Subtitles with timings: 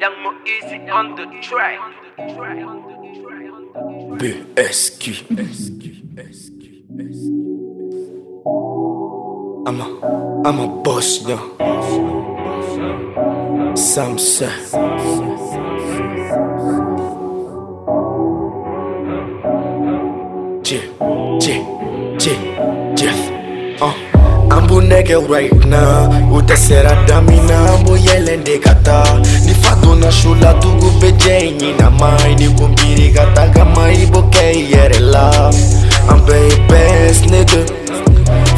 [0.00, 1.78] Young Mo Easy on the track.
[4.16, 5.04] BSQ.
[9.66, 9.84] I'm a,
[10.46, 11.42] I'm a boss now.
[13.76, 14.48] Samsa.
[20.64, 20.88] Jeff,
[21.42, 23.82] Jeff, Jeff, Jeff.
[23.82, 24.29] Uh.
[24.50, 27.70] Ambu nege right now Utesera damina.
[27.74, 29.04] Ambu yelende kata
[30.00, 35.50] na shula dugu beje na mãe, ni kumbiri kata Gama ibo ke yere la
[36.08, 37.64] Ambe best nigga.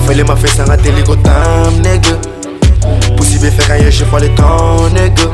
[0.07, 2.17] Fele ma fesa nga teligo tam nigga.
[3.17, 5.27] Pussy be fe kanye je pale ton nigga.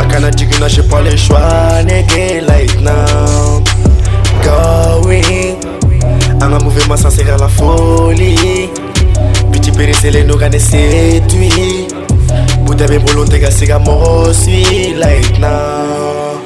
[0.00, 3.62] Akana digna je pale shwa nigga Like now.
[4.42, 5.60] Going.
[6.40, 8.39] Anga move ma sans la folie.
[10.10, 11.86] Setui
[12.64, 16.42] Buta be bolo tega siga moswi like now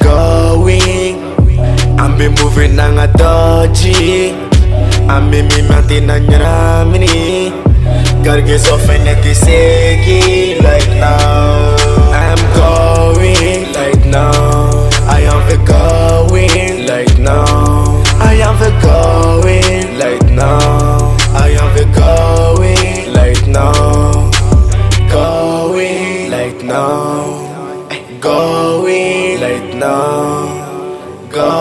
[0.00, 1.20] Going.
[1.98, 4.32] I'm be moving nanga dodgy.
[5.08, 7.52] I'm be me mante na nyramini
[8.24, 11.41] Garge so feneti seki like now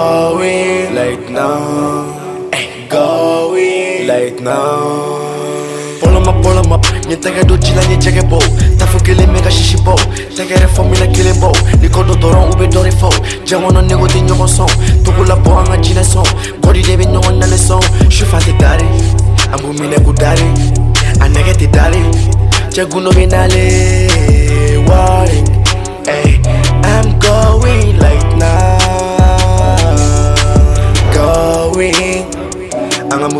[0.01, 2.49] Going like now.
[2.89, 5.21] Going like now.
[6.01, 6.83] Pull 'em up, pull 'em up.
[7.07, 8.39] Nyentega do chila nyechege bo
[8.79, 9.95] Tafukile mega shishi bo
[10.35, 13.09] Tegere formula kile bo Nikodo doron ube dore fo
[13.45, 14.71] Jangono nego di ɲɔgɔn sɔn
[15.03, 16.25] Tugula bɔ an ka jinɛ sɔn
[16.61, 18.85] Kɔdi de bɛ ɲɔgɔn nale sɔn Sufa tɛ dare
[19.53, 20.47] An b'u minɛ k'u dare
[21.21, 22.01] A nɛgɛ tɛ dare
[22.73, 23.63] Cɛ gundo bɛ nale
[24.87, 25.60] Wari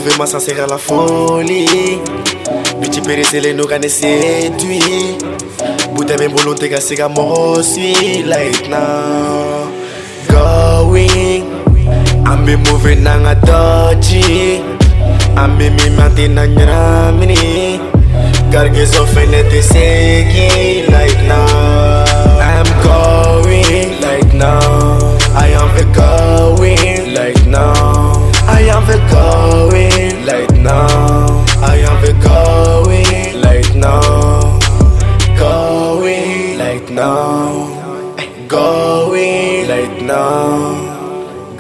[0.02, 2.00] Ka mouvement sans serrer la folie.
[2.82, 5.22] Biti peresele no gane séduit
[5.94, 9.70] Buta be bolo tega siga moswi like now
[10.28, 11.46] Going.
[12.26, 14.62] I'm be moving nanga dodgy.
[15.38, 17.80] I'm be me mante na nyramini
[18.52, 20.71] Garge so fenete seki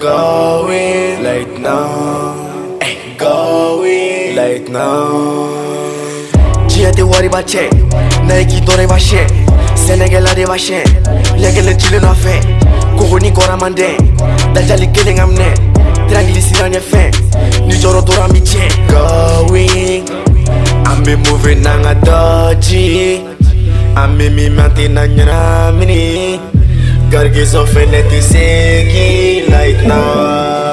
[0.01, 1.21] Going.
[1.21, 2.33] Like now
[3.19, 4.35] Going.
[4.35, 5.61] Like now
[6.95, 7.69] te wari ba cɛ
[8.25, 9.25] Nike i ba siyɛ
[9.75, 10.81] Sɛnɛkɛla de b'a siyɛ
[11.37, 12.33] Lɛgɛlɛ cilen nɔ fɛ
[12.97, 13.97] Kogoni kɔrɔ man dɛn
[14.53, 15.53] Dajali kelen ka minɛ
[16.09, 17.01] Triangle sira ɲɛfɛ
[17.67, 20.09] Ni jɔrɔ dɔrɔn mi tiɲɛ Going.
[20.89, 23.21] An be moving nanga dodgy
[23.95, 26.30] An be mi mante na ɲɛnamini Garge
[27.45, 30.70] so fɛnɛ tɛ seki like now I'm going like now